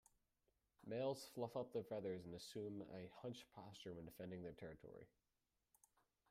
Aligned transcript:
Males 0.83 1.27
fluff 1.35 1.55
up 1.55 1.73
their 1.73 1.83
feathers 1.83 2.25
and 2.25 2.33
assume 2.33 2.83
a 2.91 3.11
hunched 3.21 3.43
posture 3.53 3.93
when 3.93 4.05
defending 4.07 4.41
their 4.41 4.51
territory. 4.53 5.05